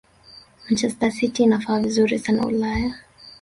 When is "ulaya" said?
2.47-2.93